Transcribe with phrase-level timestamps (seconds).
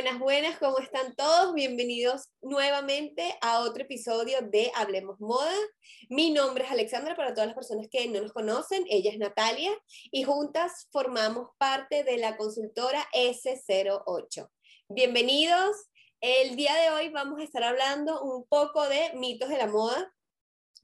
[0.00, 1.54] Buenas, buenas, ¿cómo están todos?
[1.54, 5.52] Bienvenidos nuevamente a otro episodio de Hablemos Moda.
[6.08, 9.72] Mi nombre es Alexandra, para todas las personas que no nos conocen, ella es Natalia
[10.12, 14.48] y juntas formamos parte de la consultora S08.
[14.88, 15.74] Bienvenidos.
[16.20, 20.14] El día de hoy vamos a estar hablando un poco de mitos de la moda.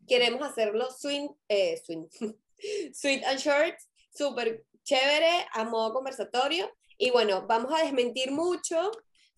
[0.08, 2.08] Queremos hacerlo swing, eh, swing,
[2.92, 3.76] sweet and short,
[4.12, 6.68] súper chévere, a modo conversatorio.
[6.98, 8.90] Y bueno, vamos a desmentir mucho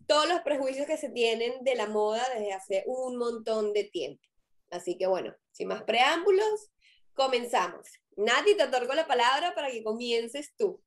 [0.07, 4.23] todos los prejuicios que se tienen de la moda desde hace un montón de tiempo.
[4.71, 6.71] Así que bueno, sin más preámbulos,
[7.15, 7.87] comenzamos.
[8.17, 10.83] Nati, te otorgo la palabra para que comiences tú.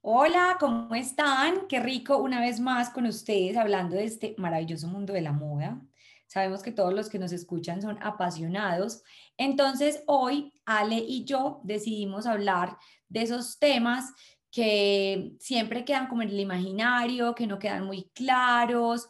[0.00, 1.66] Hola, ¿cómo están?
[1.66, 5.80] Qué rico una vez más con ustedes hablando de este maravilloso mundo de la moda.
[6.26, 9.02] Sabemos que todos los que nos escuchan son apasionados.
[9.36, 12.76] Entonces, hoy Ale y yo decidimos hablar
[13.08, 14.12] de esos temas
[14.54, 19.08] que siempre quedan como en el imaginario, que no quedan muy claros,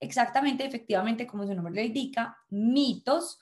[0.00, 3.38] exactamente, efectivamente, como su nombre lo indica, mitos,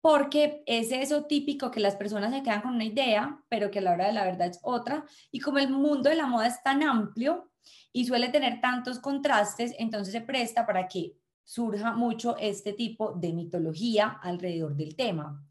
[0.00, 3.82] porque es eso típico que las personas se quedan con una idea, pero que a
[3.82, 6.62] la hora de la verdad es otra, y como el mundo de la moda es
[6.62, 7.50] tan amplio
[7.92, 11.12] y suele tener tantos contrastes, entonces se presta para que
[11.44, 15.44] surja mucho este tipo de mitología alrededor del tema.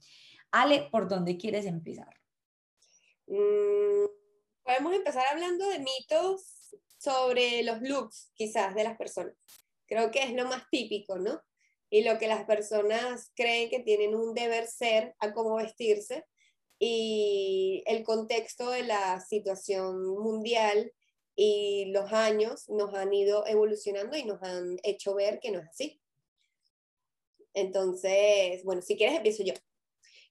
[0.49, 2.15] Ale, ¿por dónde quieres empezar?
[3.27, 3.74] Mm,
[4.75, 9.33] podemos empezar hablando de mitos sobre los looks, quizás, de las personas.
[9.87, 11.41] Creo que es lo más típico, ¿no?
[11.89, 16.25] Y lo que las personas creen que tienen un deber ser a cómo vestirse
[16.77, 20.91] y el contexto de la situación mundial
[21.37, 25.69] y los años nos han ido evolucionando y nos han hecho ver que no es
[25.69, 26.01] así.
[27.53, 29.53] Entonces, bueno, si quieres empiezo yo.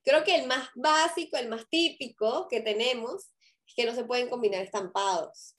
[0.02, 3.33] Creo que el más básico, el más típico que tenemos
[3.66, 5.56] es que no se pueden combinar estampados.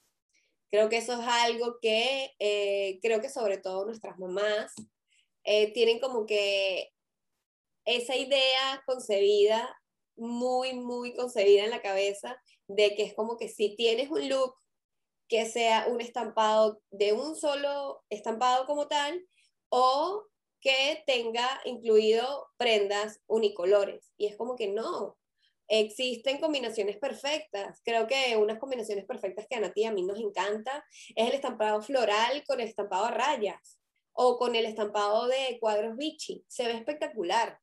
[0.70, 4.74] Creo que eso es algo que eh, creo que sobre todo nuestras mamás
[5.44, 6.92] eh, tienen como que
[7.86, 9.80] esa idea concebida,
[10.18, 14.56] muy, muy concebida en la cabeza, de que es como que si tienes un look
[15.28, 19.26] que sea un estampado de un solo estampado como tal,
[19.70, 20.26] o
[20.62, 24.12] que tenga incluido prendas unicolores.
[24.18, 25.18] Y es como que no,
[25.68, 27.82] Existen combinaciones perfectas.
[27.84, 31.82] Creo que unas combinaciones perfectas que a Nati a mí nos encanta es el estampado
[31.82, 33.80] floral con el estampado a rayas
[34.14, 36.46] o con el estampado de cuadros Vichy.
[36.48, 37.60] Se ve espectacular.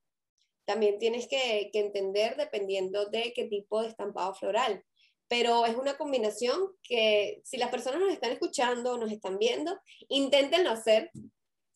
[0.65, 4.85] También tienes que, que entender dependiendo de qué tipo de estampado floral.
[5.29, 9.79] Pero es una combinación que si las personas nos están escuchando o nos están viendo,
[10.09, 11.11] inténtenlo hacer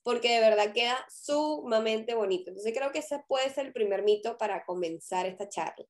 [0.07, 2.51] porque de verdad queda sumamente bonito.
[2.51, 5.85] Entonces creo que ese puede ser el primer mito para comenzar esta charla.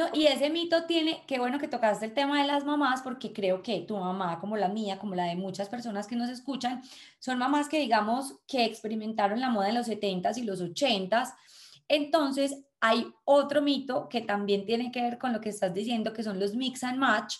[0.00, 3.34] No, y ese mito tiene, qué bueno que tocaste el tema de las mamás, porque
[3.34, 6.82] creo que tu mamá, como la mía, como la de muchas personas que nos escuchan,
[7.18, 11.34] son mamás que digamos que experimentaron la moda en los 70s y los 80s.
[11.86, 16.22] Entonces, hay otro mito que también tiene que ver con lo que estás diciendo, que
[16.22, 17.34] son los mix and match,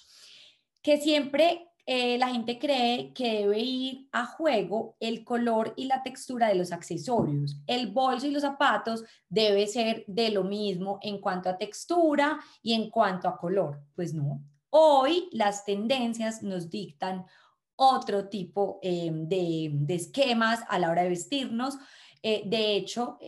[0.83, 6.05] que siempre eh, la gente cree que debe ir a juego el color y la
[6.05, 7.57] textura de los accesorios.
[7.67, 12.75] El bolso y los zapatos debe ser de lo mismo en cuanto a textura y
[12.75, 13.83] en cuanto a color.
[13.97, 14.41] Pues no.
[14.69, 17.27] Hoy las tendencias nos dictan
[17.75, 21.77] otro tipo eh, de, esquemas a la hora de vestirnos.
[22.23, 23.19] Eh, de hecho,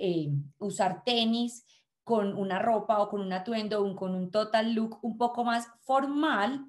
[0.58, 1.64] usar tenis
[2.04, 5.66] con una ropa o con un atuendo o con un total look un poco más
[5.80, 6.64] formal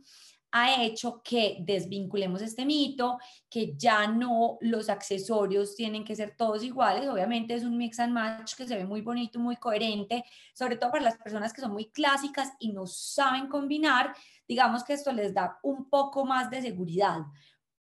[0.55, 3.17] ha hecho que desvinculemos este mito,
[3.49, 7.09] que ya no los accesorios tienen que ser todos iguales.
[7.09, 10.91] Obviamente es un mix and match que se ve muy bonito, muy coherente, sobre todo
[10.91, 14.15] para las personas que son muy clásicas y no saben combinar.
[14.47, 17.21] Digamos que esto les da un poco más de seguridad,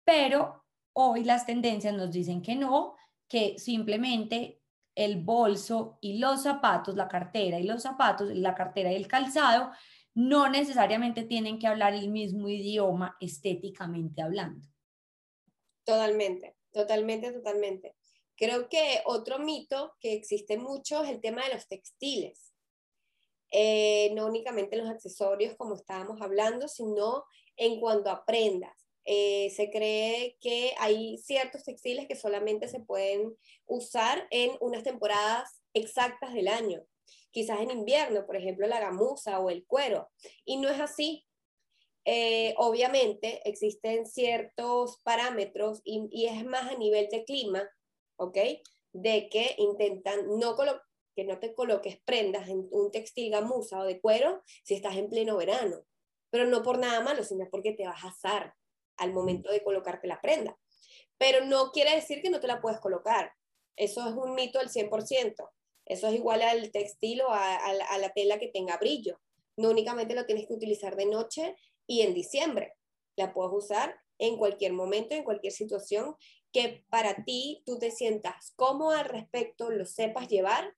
[0.04, 2.96] pero hoy las tendencias nos dicen que no,
[3.26, 4.60] que simplemente
[4.94, 9.70] el bolso y los zapatos, la cartera y los zapatos, la cartera y el calzado
[10.14, 14.66] no necesariamente tienen que hablar el mismo idioma estéticamente hablando.
[15.84, 17.96] Totalmente, totalmente, totalmente.
[18.36, 22.52] Creo que otro mito que existe mucho es el tema de los textiles.
[23.50, 27.24] Eh, no únicamente los accesorios como estábamos hablando, sino
[27.56, 28.76] en cuanto a prendas.
[29.04, 33.34] Eh, se cree que hay ciertos textiles que solamente se pueden
[33.66, 36.84] usar en unas temporadas exactas del año
[37.30, 40.10] quizás en invierno, por ejemplo, la gamuza o el cuero.
[40.44, 41.26] Y no es así.
[42.04, 47.68] Eh, obviamente existen ciertos parámetros y, es más a nivel de clima,
[48.16, 48.38] ¿ok?
[48.92, 50.56] De que intentan no
[51.14, 55.10] que no te coloques prendas en un textil gamuza o de cuero si estás en
[55.10, 55.84] pleno verano,
[56.30, 58.54] pero no por nada malo, sino porque te vas a asar
[58.96, 60.56] al momento de colocarte la prenda.
[61.18, 63.32] pero no quiere decir que no te la puedes colocar.
[63.76, 65.34] Eso es un mito al 100%.
[65.88, 69.18] Eso es igual al textil o a, la tela que tenga brillo.
[69.56, 71.56] No únicamente lo tienes que utilizar de noche
[71.86, 72.74] y en diciembre.
[73.16, 76.14] La puedes usar en cualquier momento, en cualquier situación
[76.52, 80.74] que para ti tú te sientas cómodo al respecto, lo sepas llevar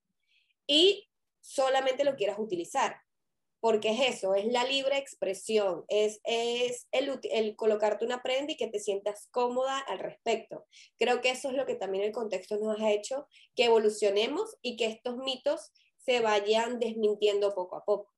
[0.67, 1.09] y
[1.41, 2.97] solamente lo quieras utilizar.
[3.61, 8.57] Porque es eso, es la libre expresión, es, es el, el colocarte una prenda y
[8.57, 10.67] que te sientas cómoda al respecto.
[10.99, 14.77] Creo que eso es lo que también el contexto nos ha hecho que evolucionemos y
[14.77, 18.11] que estos mitos se vayan desmintiendo poco a poco.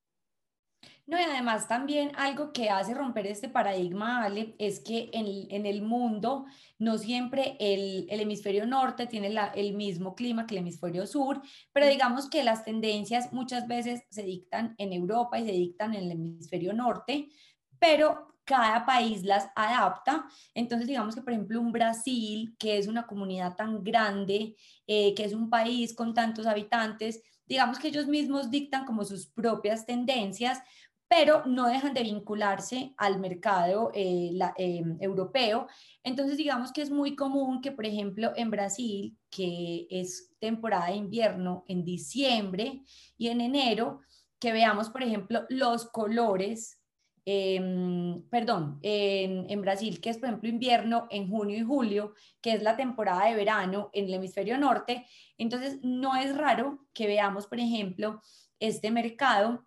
[1.04, 5.82] No, y además también algo que hace romper este paradigma, Ale, es que en, el
[5.82, 6.46] mundo
[6.78, 12.30] no siempre el, hemisferio norte tiene el mismo clima que el hemisferio sur, pero digamos
[12.30, 16.72] que las tendencias muchas veces se dictan en Europa y se dictan en el hemisferio
[16.72, 17.28] norte,
[17.80, 20.26] pero cada país las adapta.
[20.54, 24.56] Entonces, digamos que, por ejemplo, un Brasil, que es una comunidad tan grande,
[24.86, 29.26] eh, que es un país con tantos habitantes, digamos que ellos mismos dictan como sus
[29.26, 30.60] propias tendencias,
[31.14, 35.66] pero no dejan de vincularse al mercado eh, eh, europeo.
[36.02, 40.96] Entonces, digamos que es muy común que, por ejemplo, en Brasil, que es temporada de
[40.96, 42.80] invierno en diciembre
[43.18, 44.00] y en enero,
[44.38, 46.80] que veamos, por ejemplo, los colores,
[47.26, 52.54] em, perdón, en, en Brasil, que es, por ejemplo, invierno en junio y julio, que
[52.54, 55.06] es la temporada de verano en el hemisferio norte.
[55.36, 58.22] Entonces, no es raro que veamos, por ejemplo,
[58.58, 59.66] este mercado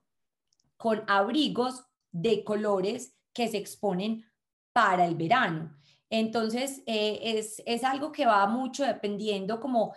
[0.77, 4.25] con abrigos de colores que se exponen
[4.73, 5.75] para el verano.
[6.09, 9.93] Entonces, eh, es, es algo que va mucho dependiendo como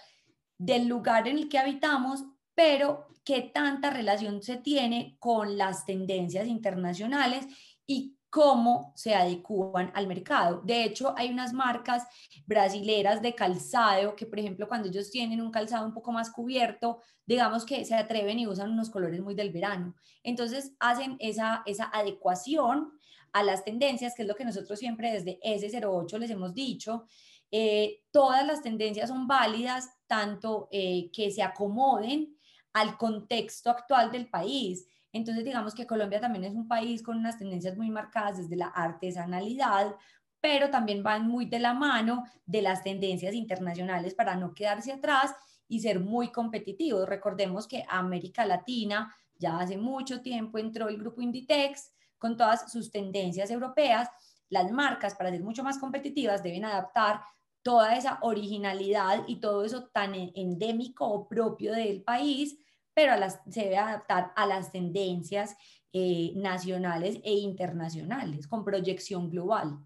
[0.58, 6.48] del lugar en el que habitamos, pero qué tanta relación se tiene con las tendencias
[6.48, 7.46] internacionales
[7.86, 10.60] y cómo se adecúan al mercado.
[10.62, 12.06] De hecho, hay unas marcas
[12.46, 17.00] brasileras de calzado que, por ejemplo, cuando ellos tienen un calzado un poco más cubierto,
[17.26, 19.94] digamos que se atreven y usan unos colores muy del verano.
[20.22, 22.92] Entonces, hacen esa, esa adecuación
[23.32, 27.06] a las tendencias, que es lo que nosotros siempre desde S08 les hemos dicho.
[27.50, 32.36] Eh, todas las tendencias son válidas, tanto eh, que se acomoden
[32.72, 34.86] al contexto actual del país
[35.18, 38.68] entonces, digamos que Colombia también es un país con unas tendencias muy marcadas desde la
[38.68, 39.94] artesanalidad,
[40.40, 45.34] pero también van muy de la mano de las tendencias internacionales para no quedarse atrás
[45.66, 47.08] y ser muy competitivos.
[47.08, 52.90] Recordemos que América Latina ya hace mucho tiempo entró el grupo Inditex con todas sus
[52.90, 54.08] tendencias europeas.
[54.48, 57.20] Las marcas, para ser mucho más competitivas, deben adaptar
[57.62, 62.56] toda esa originalidad y todo eso tan endémico o propio del país
[62.98, 63.12] pero
[63.48, 65.54] se debe adaptar a las tendencias
[65.92, 69.78] eh, nacionales e internacionales con proyección global.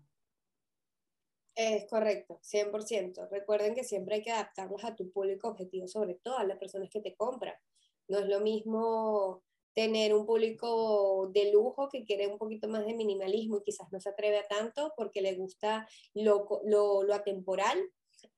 [1.55, 3.29] Es correcto, 100%.
[3.31, 6.89] Recuerden que siempre hay que adaptarlos a tu público objetivo, sobre todo a las personas
[6.89, 7.55] que te compran.
[8.09, 9.43] No es lo mismo
[9.75, 14.01] tener un público de lujo que quiere un poquito más de minimalismo y quizás no
[14.01, 17.79] se atreve a tanto porque le gusta lo, lo, lo atemporal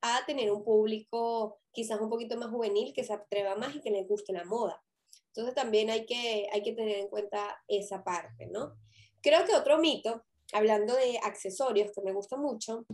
[0.01, 3.91] a tener un público quizás un poquito más juvenil que se atreva más y que
[3.91, 4.81] le guste la moda.
[5.27, 8.77] Entonces también hay que, hay que tener en cuenta esa parte, ¿no?
[9.21, 10.23] Creo que otro mito,
[10.53, 12.85] hablando de accesorios, que me gusta mucho,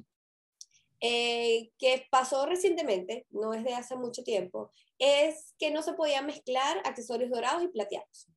[1.00, 6.21] eh, que pasó recientemente, no es de hace mucho tiempo, es que no se podía
[6.21, 8.27] mezclar accesorios dorados y plateados.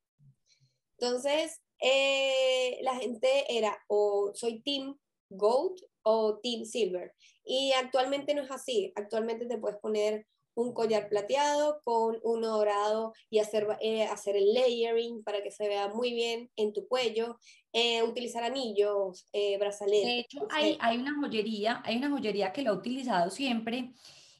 [0.97, 4.97] Entonces, eh, la gente era o soy Team
[5.29, 7.13] Gold o Team Silver.
[7.43, 8.93] Y actualmente no es así.
[8.95, 14.53] Actualmente te puedes poner un collar plateado con uno dorado y hacer, eh, hacer el
[14.53, 17.37] layering para que se vea muy bien en tu cuello,
[17.73, 20.05] eh, utilizar anillos, eh, brazaletes.
[20.05, 23.91] De hecho, hay, hay, una joyería, hay una joyería que lo ha utilizado siempre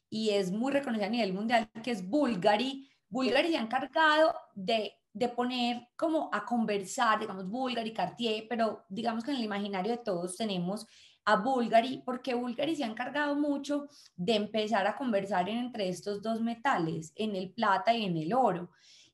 [0.09, 2.89] y es muy reconocida a nivel mundial, que es Bulgari.
[3.09, 9.23] Bulgari se ha encargado de, de poner como a conversar, digamos, Bulgari, Cartier, pero digamos
[9.23, 10.85] que en el imaginario de todos tenemos
[11.25, 16.41] a Bulgari, porque Bulgari se ha encargado mucho de empezar a conversar entre estos dos
[16.41, 18.71] metales, en el plata y en el oro,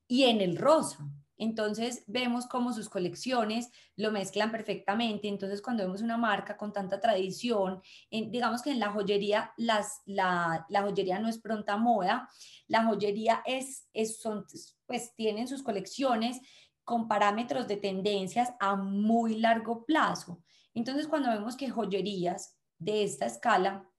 [0.08, 1.08] y en el rosa.
[1.42, 5.28] Entonces vemos cómo sus colecciones lo mezclan perfectamente.
[5.28, 10.68] Entonces cuando vemos una marca con tanta tradición, digamos que en la joyería, las, la,
[10.70, 12.30] la, joyería no es pronta moda,
[12.68, 14.46] la joyería es, es son,
[14.86, 16.40] pues tienen sus colecciones
[16.84, 20.44] con parámetros de tendencias a muy largo plazo.
[20.74, 23.90] Entonces, cuando vemos que joyerías de esta escala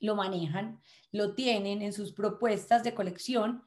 [0.00, 0.80] lo manejan,
[1.12, 3.62] lo tienen en sus propuestas de colección,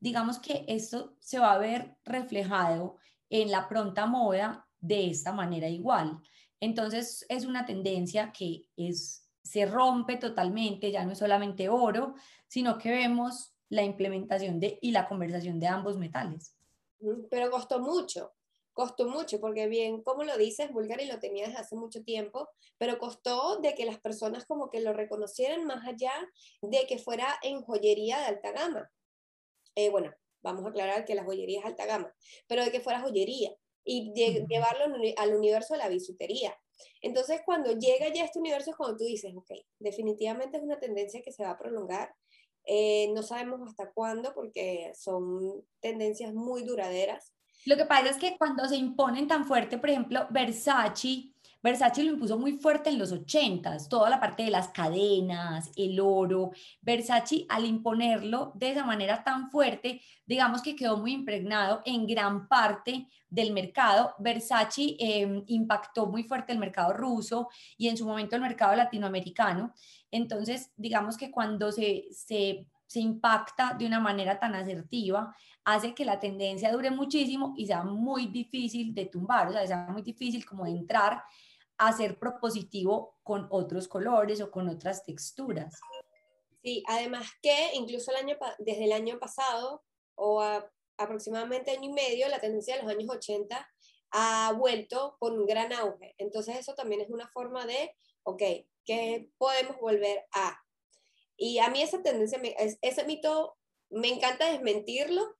[0.00, 2.96] digamos que esto se va a ver reflejado
[3.30, 6.18] en la pronta moda de esta manera igual.
[6.60, 12.14] Entonces, es una tendencia que es se rompe totalmente, ya no es solamente oro,
[12.46, 16.56] sino que vemos la implementación de y la conversación de ambos metales.
[17.30, 18.32] Pero costó mucho,
[18.72, 22.48] costó mucho, porque bien, como lo dices, Bulgari lo tenía desde hace mucho tiempo,
[22.78, 26.12] pero costó de que las personas como que lo reconocieran más allá
[26.62, 28.90] de que fuera en joyería de alta gama.
[29.74, 30.12] Eh, bueno,
[30.42, 32.14] vamos a aclarar que la joyería es alta gama,
[32.46, 36.56] pero de que fuera joyería y llevarlo al universo de la bisutería.
[37.00, 41.22] Entonces, cuando llega ya este universo es cuando tú dices, ok, definitivamente es una tendencia
[41.22, 42.14] que se va a prolongar.
[42.64, 47.32] Eh, no sabemos hasta cuándo porque son tendencias muy duraderas.
[47.64, 52.14] Lo que pasa es que cuando se imponen tan fuerte, por ejemplo, Versace Versace lo
[52.14, 56.50] impuso muy fuerte en los 80s, toda la parte de las cadenas, el oro.
[56.80, 62.48] Versace al imponerlo de esa manera tan fuerte, digamos que quedó muy impregnado en gran
[62.48, 64.12] parte del mercado.
[64.18, 69.72] Versace em, impactó muy fuerte el mercado ruso y en su momento el mercado latinoamericano.
[70.10, 75.34] Entonces, digamos que cuando se, se, se impacta de una manera tan asertiva,
[75.64, 79.86] hace que la tendencia dure muchísimo y sea muy difícil de tumbar, o sea, sea
[79.88, 81.24] muy difícil como entrar
[81.78, 85.80] a ser propositivo con otros colores o con otras texturas.
[86.62, 89.82] Sí, además que incluso el año, desde el año pasado
[90.14, 90.42] o
[90.98, 93.66] aproximadamente año y medio, la tendencia de los años 80
[94.10, 96.14] ha vuelto con un gran auge.
[96.18, 98.42] Entonces eso también es una forma de, ok,
[98.84, 100.61] ¿qué podemos volver a?
[101.36, 102.40] Y a mí esa tendencia,
[102.80, 103.56] ese mito,
[103.90, 105.36] me encanta desmentirlo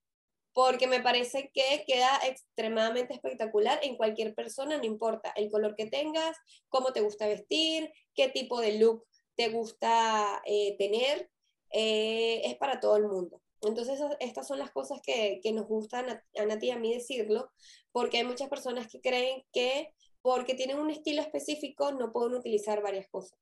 [0.53, 5.87] porque me parece que queda extremadamente espectacular en cualquier persona, no importa el color que
[5.87, 6.37] tengas,
[6.69, 11.31] cómo te gusta vestir, qué tipo de look te gusta eh, tener,
[11.71, 13.41] eh, es para todo el mundo.
[13.63, 17.51] Entonces, estas son las cosas que, que nos gustan a, a y a mí decirlo,
[17.93, 22.83] porque hay muchas personas que creen que porque tienen un estilo específico no pueden utilizar
[22.83, 23.39] varias cosas,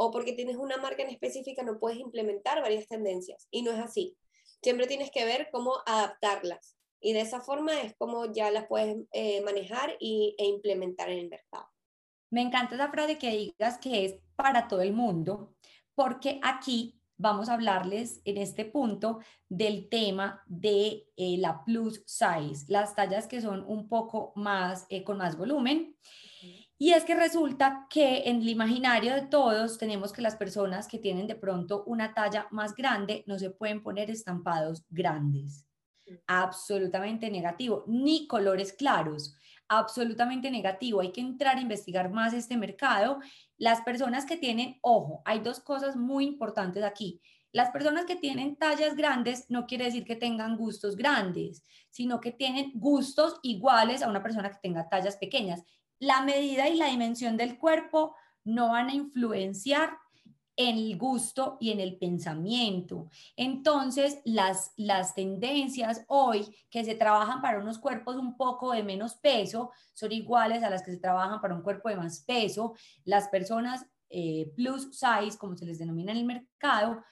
[0.00, 3.78] o porque tienes una marca en específica no puedes implementar varias tendencias, y no es
[3.78, 4.16] así
[4.62, 6.76] siempre tienes que ver cómo adaptarlas.
[7.00, 11.18] Y de esa forma es como ya las puedes eh, manejar y, e implementar en
[11.18, 11.66] el mercado.
[12.30, 15.54] Me encanta esa frase que digas que es para todo el mundo,
[15.94, 22.66] porque aquí vamos a hablarles en este punto del tema de eh, la plus size,
[22.68, 25.96] las tallas que son un poco más, eh, con más volumen.
[26.82, 30.98] Y es que resulta que en el imaginario de todos tenemos que las personas que
[30.98, 35.66] tienen de pronto una talla más grande no se pueden poner estampados grandes.
[36.26, 39.36] Absolutamente negativo, ni colores claros.
[39.68, 41.02] Absolutamente negativo.
[41.02, 43.20] Hay que entrar a investigar más este mercado.
[43.58, 47.20] Las personas que tienen, ojo, hay dos cosas muy importantes aquí.
[47.52, 52.32] Las personas que tienen tallas grandes no quiere decir que tengan gustos grandes, sino que
[52.32, 55.62] tienen gustos iguales a una persona que tenga tallas pequeñas
[56.00, 59.96] la medida y la dimensión del cuerpo no van a influenciar
[60.56, 63.08] en el gusto y en el pensamiento.
[63.36, 69.14] Entonces, las, las tendencias hoy que se trabajan para unos cuerpos un poco de menos
[69.14, 72.74] peso son iguales a las que se trabajan para un cuerpo de más peso.
[73.04, 77.02] Las personas eh, plus size, como se les denomina en el mercado,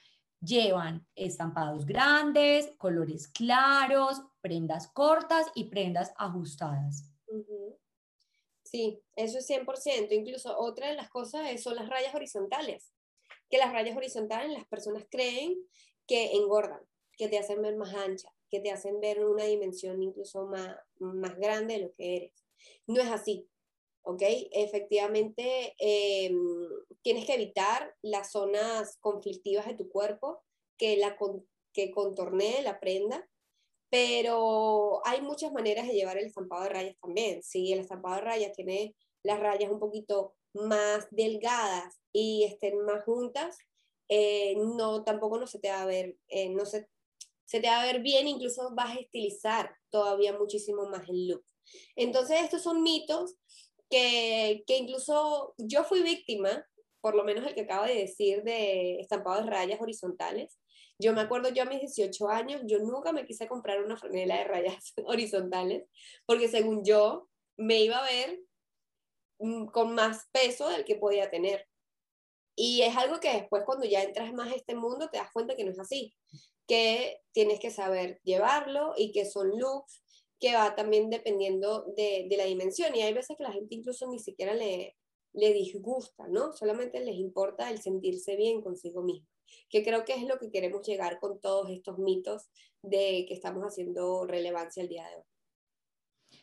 [0.41, 7.09] llevan estampados grandes, colores claros, prendas cortas y prendas ajustadas.
[8.69, 10.13] Sí, eso es 100%.
[10.13, 12.93] Incluso otra de las cosas son las rayas horizontales,
[13.49, 15.57] que las rayas horizontales las personas creen
[16.05, 16.81] que engordan,
[17.17, 21.35] que te hacen ver más ancha, que te hacen ver una dimensión incluso más, más
[21.37, 22.45] grande de lo que eres.
[22.85, 23.49] No es así,
[24.03, 24.21] ¿ok?
[24.51, 26.39] Efectivamente, em,
[27.01, 30.43] tienes que evitar las zonas conflictivas de tu cuerpo
[30.77, 31.17] que, la,
[31.73, 33.27] que contornee la prenda
[33.89, 37.41] pero hay muchas maneras de llevar el estampado de rayas también.
[37.41, 43.03] Si el estampado de rayas tiene las rayas un poquito más delgadas y estén más
[43.03, 43.57] juntas,
[44.07, 46.87] eh, no, tampoco no se te va a ver, eh, no se,
[47.45, 51.43] se te va a ver bien, incluso vas a estilizar todavía muchísimo más el look.
[51.95, 53.35] Entonces, estos son mitos
[53.89, 56.65] que, que incluso yo fui víctima,
[57.01, 60.58] por lo menos el que acabo de decir, de estampado de rayas horizontales,
[60.99, 64.37] yo me acuerdo, yo a mis 18 años, yo nunca me quise comprar una franela
[64.37, 65.87] de rayas horizontales,
[66.25, 68.39] porque según yo me iba a ver
[69.39, 71.65] mm, con más peso del que podía tener.
[72.55, 75.55] Y es algo que después cuando ya entras más a este mundo te das cuenta
[75.55, 76.13] que no es así,
[76.67, 80.03] que tienes que saber llevarlo y que son looks
[80.41, 82.95] que va también dependiendo de, de la dimensión.
[82.95, 84.97] Y hay veces que la gente incluso ni siquiera le,
[85.33, 86.51] le disgusta, ¿no?
[86.53, 89.27] Solamente les importa el sentirse bien consigo mismo
[89.69, 92.49] que creo que es lo que queremos llegar con todos estos mitos
[92.81, 95.23] de que estamos haciendo relevancia el día de hoy.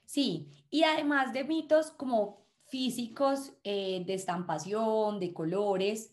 [0.05, 6.13] Sí, y además de mitos como físicos, eh, de estampación, de colores,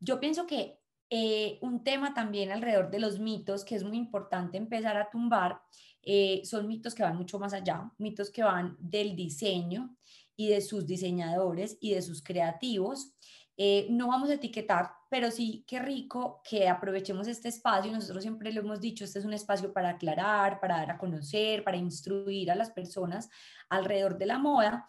[0.00, 0.78] yo pienso que
[1.10, 5.60] eh, un tema también alrededor de los mitos que es muy importante empezar a tumbar
[6.02, 9.96] eh, son mitos que van mucho más allá, mitos que van del diseño
[10.36, 13.12] y de sus diseñadores y de sus creativos.
[13.60, 17.90] Eh, no vamos a etiquetar, pero sí qué rico que aprovechemos este espacio.
[17.90, 21.64] Nosotros siempre lo hemos dicho, este es un espacio para aclarar, para dar a conocer,
[21.64, 23.28] para instruir a las personas
[23.68, 24.86] alrededor de la moda.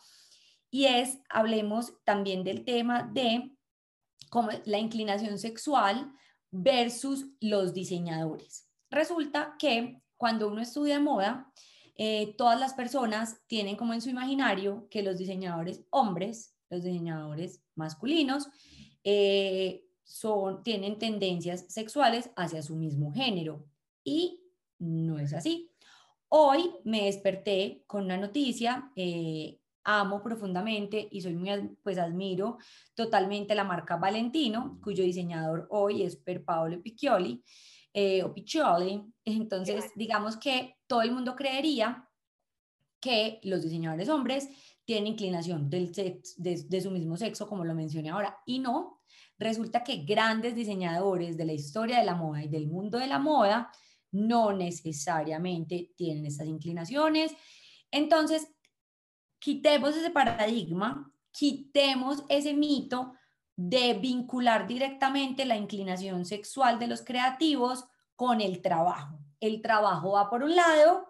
[0.69, 3.51] Y es, hablemos también del tema de
[4.29, 6.13] como la inclinación sexual
[6.51, 8.69] versus los diseñadores.
[8.91, 11.51] Resulta que cuando uno estudia moda,
[11.95, 17.61] eh, todas las personas tienen como en su imaginario que los diseñadores hombres, los diseñadores
[17.75, 18.47] masculinos,
[19.03, 23.65] eh, son, tienen tendencias sexuales hacia su mismo género.
[24.03, 24.41] Y
[24.79, 25.71] no es así.
[26.29, 31.49] Hoy me desperté con una noticia eh, amo profundamente y soy muy,
[31.81, 32.57] pues admiro
[32.93, 37.43] totalmente la marca Valentino, cuyo diseñador hoy es Per Paolo Piccioli,
[37.93, 39.03] eh, o Piccioli.
[39.25, 42.07] Entonces, digamos que todo el mundo creería
[42.99, 44.49] que los diseñadores hombres
[44.89, 49.03] tienen inclinación del de, su mismo sexo, como lo mencioné ahora, y no.
[49.38, 53.19] Resulta que grandes diseñadores de la historia de la moda y del mundo de la
[53.19, 53.72] moda
[54.12, 57.36] no necesariamente tienen estas inclinaciones.
[57.91, 58.48] Entonces,
[59.38, 63.13] quitemos ese paradigma, quitemos ese mito
[63.55, 69.19] de vincular directamente la inclinación sexual de los creativos con el trabajo.
[69.39, 71.09] El trabajo va por un lado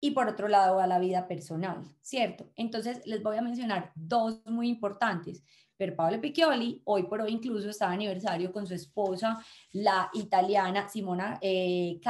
[0.00, 2.50] y por otro lado va la vida personal, ¿cierto?
[2.56, 5.42] Entonces les voy a mencionar dos muy importantes.
[5.76, 9.38] Per Paolo Piccioli, hoy por hoy incluso está de aniversario con su esposa,
[9.72, 12.00] la italiana Simona eh.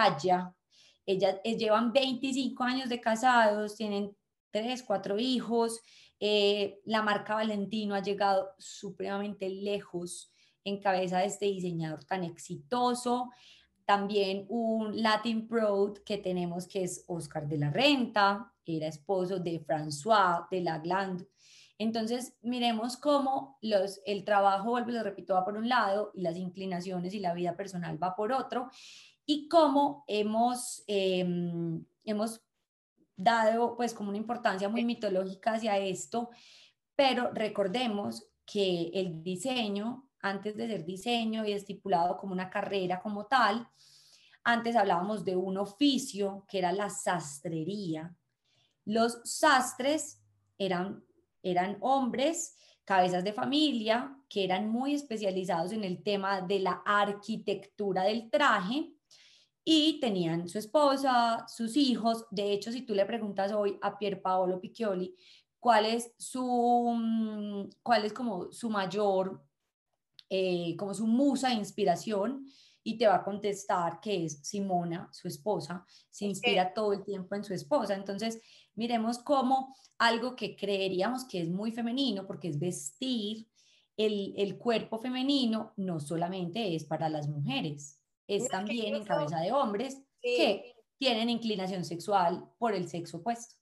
[1.09, 4.16] Ellas eh, llevan 25 años de casados, tienen
[4.50, 5.80] tres, cuatro hijos.
[6.19, 10.32] Eh, la marca Valentino ha llegado supremamente lejos
[10.65, 13.30] en cabeza de este diseñador tan exitoso.
[13.86, 19.64] También un Latin Pro que tenemos que es Oscar de la Renta, era esposo de
[19.64, 21.28] François de la Glande.
[21.78, 26.36] Entonces, miremos cómo los, el trabajo, vuelvo, lo repito, va por un lado y las
[26.36, 28.70] inclinaciones y la vida personal va por otro,
[29.26, 32.40] y cómo hemos, em, hemos
[33.16, 36.30] dado pues como una importancia muy mitológica hacia esto,
[36.94, 43.26] pero recordemos que el diseño, antes de ser diseño y estipulado como una carrera como
[43.26, 43.69] tal,
[44.45, 48.15] antes hablábamos de un oficio que era la sastrería.
[48.84, 50.23] Los sastres
[50.58, 51.04] eran,
[51.43, 58.04] eran hombres, cabezas de familia, que eran muy especializados en el tema de la arquitectura
[58.04, 58.93] del traje
[59.65, 62.26] y tenían su esposa, sus hijos.
[62.30, 65.17] De hecho, si tú le preguntas hoy a Pier Paolo Piccioli
[65.58, 66.41] cuál es su,
[66.97, 69.43] mm, cuál es como su mayor,
[70.28, 72.47] eh, como su musa de inspiración,
[72.86, 77.34] y te va a contestar que es Simona, su esposa, se inspira todo el tiempo
[77.34, 77.97] en su esposa.
[77.97, 78.41] Entonces,
[78.76, 83.49] miremos cómo algo que creeríamos que es muy femenino, porque es vestir,
[83.97, 89.50] el, el cuerpo femenino no solamente es para las mujeres, es también en cabeza de
[89.50, 93.56] hombres que tienen inclinación sexual por el sexo opuesto.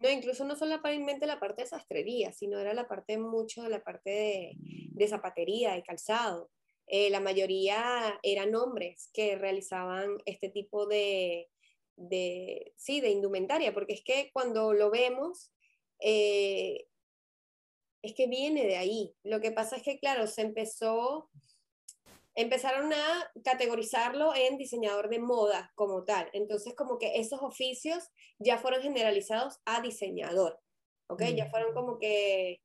[0.00, 3.84] No, incluso no solamente la parte de sastrería, sino era la parte mucho de la
[3.84, 4.56] parte
[4.94, 6.50] de, zapatería, y calzado.
[6.86, 11.50] Eh, la mayoría eran hombres que realizaban este tipo de,
[11.96, 15.52] de, sí, de indumentaria, porque es que cuando lo vemos,
[16.00, 16.86] eh,
[18.02, 19.14] es que viene de ahí.
[19.22, 21.28] Lo que pasa es que, claro, se empezó
[22.40, 26.28] empezaron a categorizarlo en diseñador de moda como tal.
[26.32, 30.58] Entonces, como que esos oficios ya fueron generalizados a diseñador,
[31.08, 31.22] ¿ok?
[31.36, 32.60] Ya fueron como que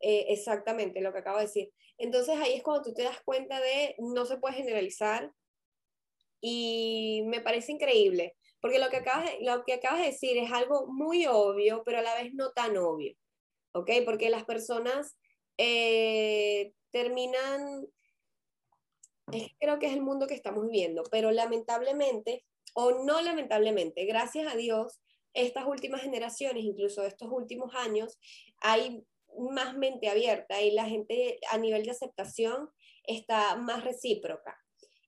[0.00, 1.72] eh, exactamente lo que acabo de decir.
[1.98, 5.30] Entonces, ahí es cuando tú te das cuenta de no se puede generalizar
[6.40, 10.50] y me parece increíble, porque lo que acabas de, lo que acabas de decir es
[10.52, 13.14] algo muy obvio, pero a la vez no tan obvio,
[13.72, 13.90] ¿ok?
[14.06, 15.18] Porque las personas
[15.58, 17.86] eh, terminan
[19.58, 24.56] creo que es el mundo que estamos viviendo, pero lamentablemente, o no lamentablemente, gracias a
[24.56, 25.00] Dios,
[25.32, 28.18] estas últimas generaciones, incluso estos últimos años,
[28.60, 29.04] hay
[29.38, 32.68] más mente abierta y la gente a nivel de aceptación
[33.04, 34.58] está más recíproca.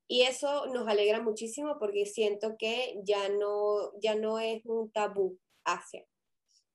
[0.06, 5.38] Y eso nos alegra muchísimo porque siento que ya no, ya no es un tabú
[5.64, 6.06] hacia.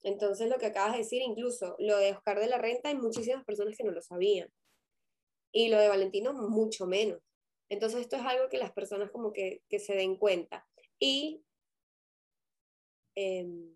[0.02, 3.44] Entonces, lo que acabas de decir, incluso lo de Oscar de la Renta, hay muchísimas
[3.46, 4.50] personas que no lo sabían.
[5.52, 7.20] Y lo de Valentino, mucho menos.
[7.70, 10.66] Entonces esto es algo que las personas como que, se den cuenta.
[11.00, 11.44] Y...
[13.16, 13.76] Em,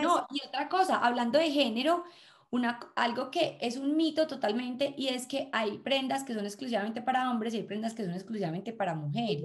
[0.00, 2.04] no, y otra cosa, hablando de género,
[2.50, 7.00] una, algo que es un mito totalmente y es que hay prendas que son exclusivamente
[7.00, 9.42] para hombres y hay prendas que son exclusivamente para mujeres.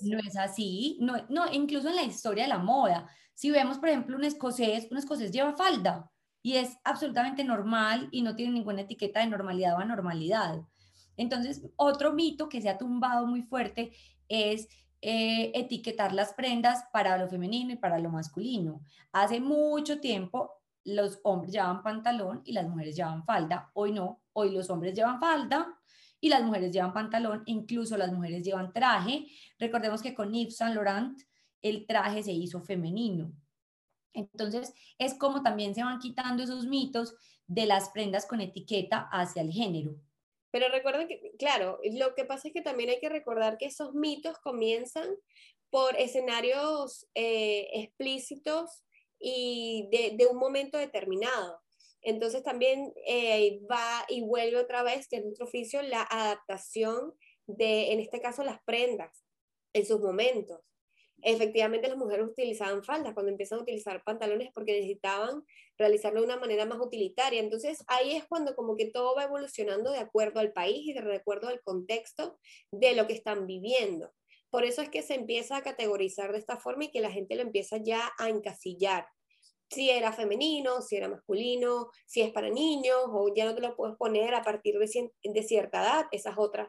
[0.00, 3.08] No, es así, no, no, incluso en la historia de la moda.
[3.34, 6.10] Si vemos, por ejemplo, un escocés, un escocés lleva falda
[6.42, 10.62] y es absolutamente normal y no tiene ninguna etiqueta de normalidad o anormalidad.
[11.20, 13.92] Entonces, otro mito que se ha tumbado muy fuerte
[14.26, 14.68] es
[15.02, 18.80] eh, etiquetar las prendas para lo femenino y para lo masculino.
[19.12, 20.50] Hace mucho tiempo
[20.82, 23.70] los hombres llevaban pantalón y las mujeres llevaban falda.
[23.74, 25.78] Hoy no, hoy los hombres llevan falda
[26.22, 29.26] y las mujeres llevan pantalón, incluso las mujeres llevan traje.
[29.58, 31.20] Recordemos que con Yves Saint Laurent
[31.60, 33.30] el traje se hizo femenino.
[34.14, 37.14] Entonces, es como también se van quitando esos mitos
[37.46, 40.00] de las prendas con etiqueta hacia el género.
[40.50, 43.94] Pero recuerden que, claro, lo que pasa es que también hay que recordar que esos
[43.94, 45.08] mitos comienzan
[45.70, 48.82] por escenarios eh, explícitos
[49.20, 51.60] y de, un momento determinado.
[52.02, 57.14] Entonces también eh, va y vuelve otra vez, que es nuestro oficio, la adaptación
[57.46, 59.24] de, en este caso, las prendas
[59.72, 60.60] en sus momentos.
[61.22, 65.44] Efectivamente, las mujeres utilizaban faldas cuando empiezan a utilizar pantalones porque necesitaban
[65.78, 67.40] realizarlo de una manera más utilitaria.
[67.40, 71.16] Entonces, ahí es cuando como que todo va evolucionando de acuerdo al país y de
[71.16, 72.38] acuerdo al contexto
[72.70, 74.12] de lo que están viviendo.
[74.50, 77.36] Por eso es que se empieza a categorizar de esta forma y que la gente
[77.36, 79.06] lo empieza ya a encasillar.
[79.70, 83.76] Si era femenino, si era masculino, si es para niños o ya no te lo
[83.76, 86.68] puedes poner a partir de, de cierta edad, esas otras.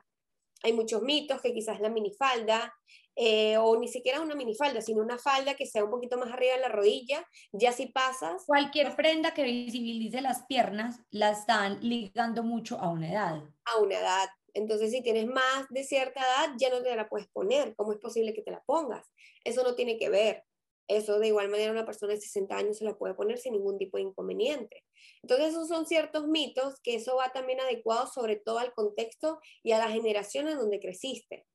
[0.64, 2.74] Hay muchos mitos que quizás la minifalda
[3.16, 6.56] eh, o ni siquiera una minifalda, sino una falda que sea un poquito más arriba
[6.56, 8.44] de la rodilla, ya si pasas...
[8.46, 13.44] Cualquier prenda que visibilice las piernas la están ligando mucho a una edad.
[13.66, 17.28] A una edad, entonces, si tienes más de cierta edad, ya no te la puedes
[17.30, 17.76] poner.
[17.76, 19.10] ¿Cómo es posible que te la pongas?
[19.44, 20.44] Eso no tiene que ver.
[20.92, 23.78] Eso de igual manera una persona de 60 años se la puede poner sin ningún
[23.78, 24.84] tipo de inconveniente.
[25.22, 29.72] Entonces, esos son ciertos mitos que eso va también adecuado sobre todo al contexto y
[29.72, 31.46] a la generación en donde creciste,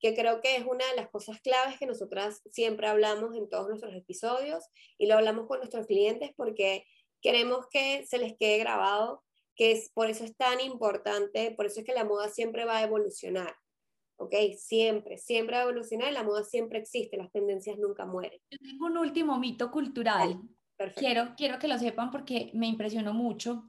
[0.00, 3.68] que creo que es una de las cosas claves que nosotras siempre hablamos en todos
[3.68, 4.64] nuestros episodios
[4.96, 6.84] y lo hablamos con nuestros clientes porque
[7.20, 9.24] queremos que se les quede grabado
[9.56, 12.76] que es, por eso es tan importante, por eso es que la moda siempre va
[12.76, 13.56] a evolucionar,
[14.18, 14.34] ¿ok?
[14.56, 18.40] Siempre, siempre va a evolucionar y la moda siempre existe, las tendencias nunca mueren.
[18.50, 20.40] Yo tengo un último mito cultural.
[20.94, 23.64] Quiero, quiero que lo sepan porque me impresionó mucho.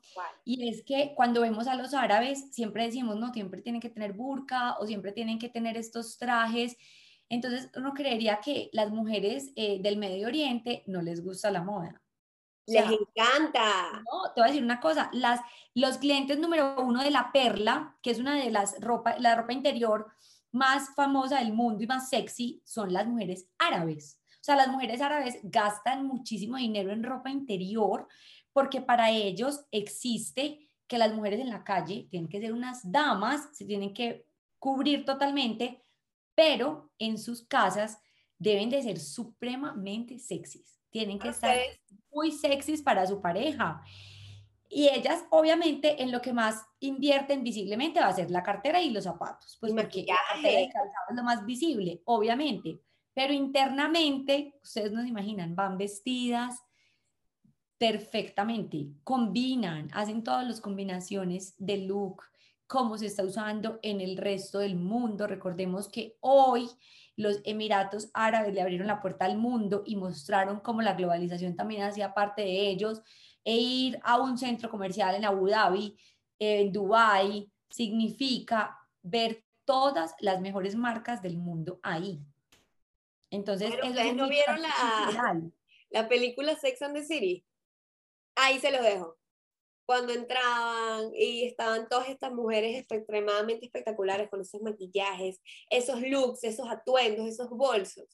[0.45, 4.13] Y es que cuando vemos a los árabes, siempre decimos, no, siempre tienen que tener
[4.13, 6.77] burka o siempre tienen que tener estos trajes.
[7.27, 11.99] Entonces uno creería que las mujeres eh, del Medio Oriente no les gusta la moda.
[12.67, 13.91] Les encanta.
[13.93, 15.39] No, te voy a decir una cosa, las,
[15.73, 19.53] los clientes número uno de La Perla, que es una de las ropa, la ropa
[19.53, 20.11] interior
[20.51, 24.19] más famosa del mundo y más sexy, son las mujeres árabes.
[24.33, 28.07] O sea, las mujeres árabes gastan muchísimo dinero en ropa interior
[28.53, 33.49] porque para ellos existe que las mujeres en la calle tienen que ser unas damas,
[33.53, 34.25] se tienen que
[34.57, 35.83] cubrir totalmente,
[36.35, 37.99] pero en sus casas
[38.37, 40.79] deben de ser supremamente sexys.
[40.89, 41.55] Tienen que estar
[42.11, 43.83] muy sexys para su pareja.
[44.71, 48.91] Y ellas, obviamente, en lo que más invierten visiblemente va a ser la cartera y
[48.91, 49.57] los zapatos.
[49.59, 52.79] Pues porque la cartera es lo más visible, obviamente.
[53.15, 56.61] Pero internamente, ustedes no se imaginan, van vestidas
[57.79, 62.23] perfectamente, combinan, hacen todas las combinaciones de look,
[62.67, 65.25] como se está usando en el resto del mundo.
[65.25, 66.69] Recordemos que hoy
[67.15, 71.83] los Emiratos Árabes le abrieron la puerta al mundo y mostraron cómo la globalización también
[71.83, 73.01] hacía parte de ellos,
[73.49, 75.97] e ir a un centro comercial en Abu Dhabi,
[76.37, 82.19] en Dubai, significa ver todas las mejores marcas del mundo ahí.
[83.31, 85.41] Entonces, ¿ustedes no vieron la,
[85.89, 87.43] la película Sex and the City?
[88.35, 89.17] Ahí se los dejo
[89.87, 96.69] cuando entraban y estaban todas estas mujeres extremadamente espectaculares con esos maquillajes, esos looks, esos
[96.69, 98.05] atuendos, esos bolsos.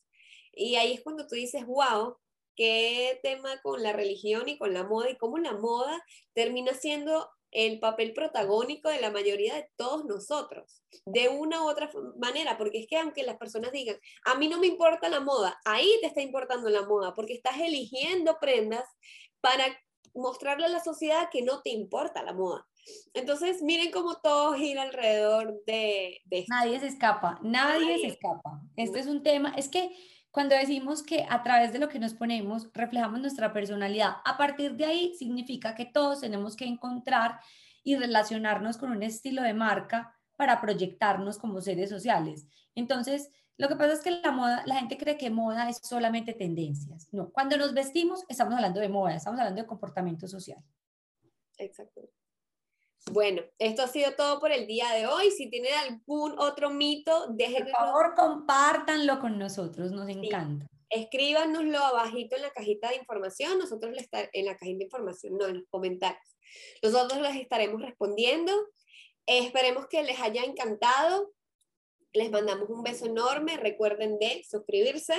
[0.54, 2.16] Y ahí es cuando tú dices, wow,
[2.56, 7.30] qué tema con la religión y con la moda y cómo la moda termina siendo
[7.52, 12.80] el papel protagónico de la mayoría de todos nosotros, de una u otra manera, porque
[12.80, 16.08] es que aunque las personas digan, a mí no me importa la moda, ahí te
[16.08, 18.84] está importando la moda, porque estás eligiendo prendas
[19.40, 19.66] para
[20.14, 22.68] mostrarle a la sociedad que no te importa la moda.
[23.14, 28.62] Entonces, miren cómo todo gira alrededor de, de Nadie se escapa, nadie, se escapa.
[28.76, 29.96] Este es un tema, es que
[30.36, 34.76] cuando decimos que a través de lo que nos ponemos reflejamos nuestra personalidad, a partir
[34.76, 37.40] de ahí significa que todos tenemos que encontrar
[37.86, 42.48] y relacionarnos con un estilo de marca para proyectarnos como seres sociales.
[42.76, 46.34] Entonces, lo que pasa es que la moda, la gente cree que moda es solamente
[46.34, 47.08] tendencias.
[47.14, 50.62] No, cuando nos vestimos estamos hablando de moda, estamos hablando de comportamiento social.
[51.58, 52.10] Exacto.
[53.12, 55.30] Bueno, esto ha sido todo por el día de hoy.
[55.32, 57.28] Si tienen algún otro mito.
[57.28, 60.66] Por favor, compártanlo con nosotros, nos encanta.
[60.90, 65.46] Escríbanoslo abajito en la cajita de información, nosotros les en la cajita de información, no,
[65.46, 66.38] en los comentarios.
[66.82, 68.54] Nosotros les estaremos respondiendo.
[69.26, 71.32] esperemos que les haya encantado.
[72.14, 73.58] Les mandamos un beso enorme.
[73.58, 75.16] Recuerden de suscribirse,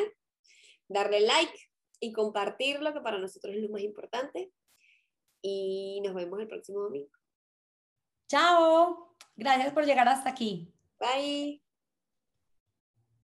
[0.88, 1.58] darle like
[2.00, 4.50] y compartirlo, que para nosotros es lo más importante.
[5.42, 7.10] Y nos vemos el próximo domingo.
[8.28, 9.14] Chao.
[9.36, 10.72] Gracias por llegar hasta aquí.
[10.98, 11.65] Bye.